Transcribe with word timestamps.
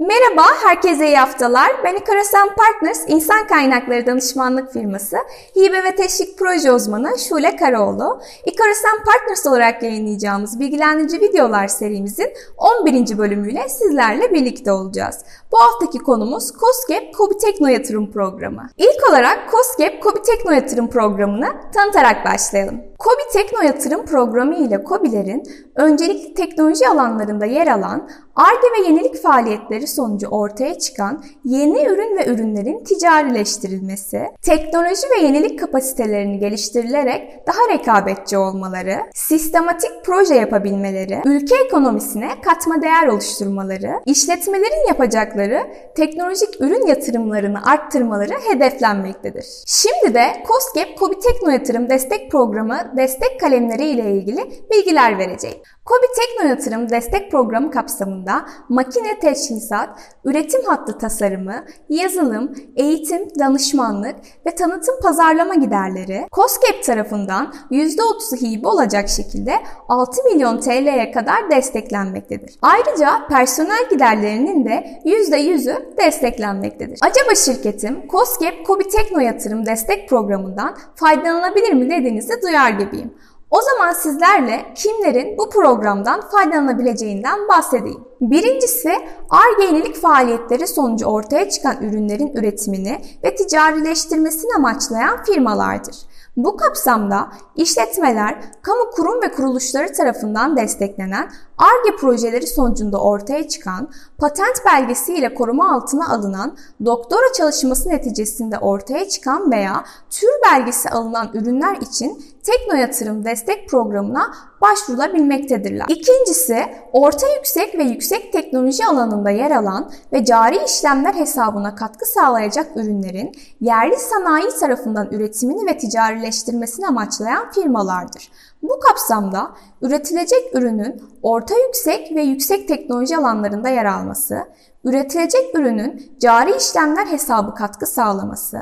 Merhaba, 0.00 0.42
herkese 0.62 1.06
iyi 1.06 1.16
haftalar. 1.16 1.70
Ben 1.84 1.96
Ikarasan 1.96 2.48
Partners, 2.54 3.04
insan 3.08 3.46
kaynakları 3.46 4.06
danışmanlık 4.06 4.72
firması, 4.72 5.16
hibe 5.56 5.84
ve 5.84 5.94
teşvik 5.96 6.38
proje 6.38 6.72
uzmanı 6.72 7.18
Şule 7.18 7.56
Karaoğlu. 7.56 8.20
Ikarasan 8.46 9.04
Partners 9.04 9.46
olarak 9.46 9.82
yayınlayacağımız 9.82 10.60
bilgilendirici 10.60 11.20
videolar 11.20 11.68
serimizin 11.68 12.32
11. 12.56 13.18
bölümüyle 13.18 13.68
sizlerle 13.68 14.32
birlikte 14.32 14.72
olacağız. 14.72 15.18
Bu 15.52 15.60
haftaki 15.60 15.98
konumuz 15.98 16.52
COSGAP 16.52 17.14
Kobi 17.14 17.38
Tekno 17.38 17.68
Yatırım 17.68 18.12
Programı. 18.12 18.70
İlk 18.78 19.10
olarak 19.10 19.50
COSGAP 19.50 20.02
Kobi 20.02 20.22
Tekno 20.22 20.52
Yatırım 20.52 20.90
Programı'nı 20.90 21.48
tanıtarak 21.74 22.24
başlayalım. 22.24 22.93
Kobi 23.04 23.22
Tekno 23.32 23.62
Yatırım 23.62 24.06
Programı 24.06 24.54
ile 24.56 24.84
Kobilerin 24.84 25.42
öncelikli 25.74 26.34
teknoloji 26.34 26.88
alanlarında 26.88 27.46
yer 27.46 27.66
alan 27.66 28.08
ARGE 28.36 28.66
ve 28.78 28.88
yenilik 28.88 29.22
faaliyetleri 29.22 29.86
sonucu 29.86 30.26
ortaya 30.26 30.78
çıkan 30.78 31.24
yeni 31.44 31.86
ürün 31.86 32.16
ve 32.16 32.26
ürünlerin 32.26 32.84
ticarileştirilmesi, 32.84 34.22
teknoloji 34.42 35.02
ve 35.16 35.26
yenilik 35.26 35.58
kapasitelerini 35.58 36.38
geliştirilerek 36.38 37.46
daha 37.46 37.78
rekabetçi 37.78 38.38
olmaları, 38.38 38.96
sistematik 39.14 39.90
proje 40.04 40.34
yapabilmeleri, 40.34 41.20
ülke 41.24 41.54
ekonomisine 41.66 42.28
katma 42.44 42.82
değer 42.82 43.06
oluşturmaları, 43.06 43.92
işletmelerin 44.06 44.88
yapacakları 44.88 45.60
teknolojik 45.96 46.60
ürün 46.60 46.86
yatırımlarını 46.86 47.66
arttırmaları 47.66 48.34
hedeflenmektedir. 48.52 49.46
Şimdi 49.66 50.14
de 50.14 50.24
COSGAP 50.48 50.98
Kobi 50.98 51.14
Tekno 51.18 51.50
Yatırım 51.50 51.90
Destek 51.90 52.30
Programı 52.30 52.93
destek 52.96 53.40
kalemleri 53.40 53.84
ile 53.84 54.12
ilgili 54.12 54.64
bilgiler 54.70 55.18
vereceğim. 55.18 55.58
Kobi 55.84 56.06
Tekno 56.16 56.48
Yatırım 56.48 56.90
Destek 56.90 57.30
Programı 57.30 57.70
kapsamında 57.70 58.46
makine 58.68 59.18
teçhizat, 59.20 59.88
üretim 60.24 60.64
hattı 60.64 60.98
tasarımı, 60.98 61.64
yazılım, 61.88 62.54
eğitim, 62.76 63.28
danışmanlık 63.38 64.16
ve 64.46 64.54
tanıtım 64.54 64.94
pazarlama 65.02 65.54
giderleri 65.54 66.26
COSGAP 66.32 66.84
tarafından 66.84 67.54
%30'u 67.70 68.36
hibe 68.36 68.68
olacak 68.68 69.08
şekilde 69.08 69.52
6 69.88 70.24
milyon 70.24 70.60
TL'ye 70.60 71.12
kadar 71.12 71.50
desteklenmektedir. 71.50 72.54
Ayrıca 72.62 73.26
personel 73.28 73.88
giderlerinin 73.90 74.64
de 74.64 75.00
%100'ü 75.04 75.96
desteklenmektedir. 75.96 76.98
Acaba 77.02 77.34
şirketim 77.34 78.08
COSGAP 78.08 78.66
Kobi 78.66 78.88
Tekno 78.88 79.20
Yatırım 79.20 79.66
Destek 79.66 80.08
Programı'ndan 80.08 80.76
faydalanabilir 80.94 81.72
mi 81.72 81.90
dediğinizi 81.90 82.42
duyar 82.42 82.73
gibiyim. 82.78 83.14
O 83.50 83.60
zaman 83.62 83.92
sizlerle 83.92 84.74
kimlerin 84.74 85.38
bu 85.38 85.50
programdan 85.50 86.20
faydalanabileceğinden 86.20 87.48
bahsedeyim. 87.48 88.04
Birincisi, 88.20 88.92
ARGE 89.30 89.64
yenilik 89.64 89.96
faaliyetleri 89.96 90.66
sonucu 90.66 91.06
ortaya 91.06 91.50
çıkan 91.50 91.82
ürünlerin 91.82 92.32
üretimini 92.34 93.00
ve 93.24 93.34
ticarileştirmesini 93.34 94.50
amaçlayan 94.56 95.22
firmalardır. 95.22 95.96
Bu 96.36 96.56
kapsamda 96.56 97.28
işletmeler, 97.56 98.40
kamu 98.62 98.90
kurum 98.90 99.22
ve 99.22 99.32
kuruluşları 99.32 99.92
tarafından 99.92 100.56
desteklenen 100.56 101.30
ARGE 101.58 101.96
projeleri 101.96 102.46
sonucunda 102.46 103.00
ortaya 103.00 103.48
çıkan, 103.48 103.90
patent 104.18 104.64
belgesi 104.66 105.14
ile 105.14 105.34
koruma 105.34 105.74
altına 105.74 106.08
alınan, 106.08 106.56
doktora 106.84 107.32
çalışması 107.36 107.88
neticesinde 107.88 108.58
ortaya 108.58 109.08
çıkan 109.08 109.50
veya 109.50 109.84
tür 110.10 110.28
belgesi 110.52 110.90
alınan 110.90 111.30
ürünler 111.34 111.76
için 111.76 112.24
Tekno 112.42 112.76
Yatırım 112.76 113.24
Destek 113.24 113.68
Programı'na 113.68 114.34
başvurulabilmektedirler. 114.64 115.86
İkincisi, 115.88 116.66
orta 116.92 117.26
yüksek 117.36 117.78
ve 117.78 117.82
yüksek 117.82 118.32
teknoloji 118.32 118.86
alanında 118.86 119.30
yer 119.30 119.50
alan 119.50 119.90
ve 120.12 120.24
cari 120.24 120.64
işlemler 120.66 121.14
hesabına 121.14 121.74
katkı 121.74 122.06
sağlayacak 122.06 122.76
ürünlerin 122.76 123.32
yerli 123.60 123.96
sanayi 123.96 124.48
tarafından 124.60 125.08
üretimini 125.10 125.66
ve 125.66 125.78
ticarileştirmesini 125.78 126.86
amaçlayan 126.86 127.50
firmalardır. 127.50 128.30
Bu 128.62 128.80
kapsamda 128.80 129.50
üretilecek 129.82 130.54
ürünün 130.54 131.02
orta 131.22 131.54
yüksek 131.66 132.14
ve 132.14 132.22
yüksek 132.22 132.68
teknoloji 132.68 133.16
alanlarında 133.16 133.68
yer 133.68 133.84
alması, 133.84 134.38
üretilecek 134.84 135.54
ürünün 135.54 136.16
cari 136.20 136.56
işlemler 136.56 137.06
hesabı 137.06 137.54
katkı 137.54 137.86
sağlaması, 137.86 138.58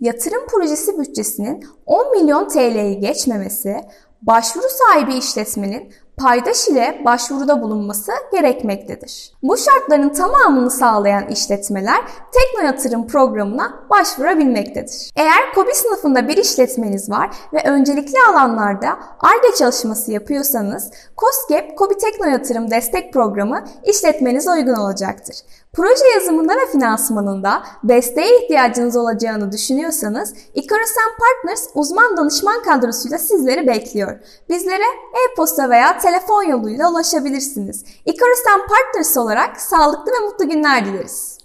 yatırım 0.00 0.46
projesi 0.46 0.98
bütçesinin 0.98 1.64
10 1.86 2.10
milyon 2.10 2.48
TL'yi 2.48 2.98
geçmemesi, 2.98 3.76
başvuru 4.22 4.66
sahibi 4.70 5.14
işletmenin 5.14 5.94
paydaş 6.22 6.68
ile 6.68 7.02
başvuruda 7.04 7.62
bulunması 7.62 8.12
gerekmektedir. 8.32 9.32
Bu 9.42 9.56
şartların 9.56 10.08
tamamını 10.08 10.70
sağlayan 10.70 11.28
işletmeler 11.28 12.00
Tekno 12.32 12.66
Yatırım 12.66 13.06
programına 13.06 13.74
başvurabilmektedir. 13.90 15.10
Eğer 15.16 15.54
KOBİ 15.54 15.74
sınıfında 15.74 16.28
bir 16.28 16.36
işletmeniz 16.36 17.10
var 17.10 17.30
ve 17.52 17.62
öncelikli 17.64 18.16
alanlarda 18.30 18.88
ARGE 19.20 19.56
çalışması 19.58 20.12
yapıyorsanız 20.12 20.90
COSGAP 21.16 21.76
KOBİ 21.78 21.98
Tekno 21.98 22.26
Yatırım 22.26 22.70
Destek 22.70 23.12
Programı 23.12 23.64
işletmenize 23.84 24.50
uygun 24.50 24.74
olacaktır. 24.74 25.36
Proje 25.72 26.08
yazımında 26.14 26.52
ve 26.52 26.66
finansmanında 26.72 27.62
desteğe 27.84 28.42
ihtiyacınız 28.42 28.96
olacağını 28.96 29.52
düşünüyorsanız 29.52 30.34
Ikarusen 30.54 31.10
Partners 31.20 31.66
uzman 31.74 32.16
danışman 32.16 32.62
kadrosuyla 32.62 33.18
sizleri 33.18 33.66
bekliyor. 33.66 34.18
Bizlere 34.48 34.84
e-posta 35.12 35.70
veya 35.70 35.98
telefon 35.98 36.09
yoluyla 36.42 36.90
ulaşabilirsiniz. 36.90 37.84
Ikarusen 38.06 38.60
Partners 38.68 39.16
olarak 39.16 39.60
sağlıklı 39.60 40.12
ve 40.12 40.18
mutlu 40.24 40.48
günler 40.48 40.84
dileriz. 40.84 41.39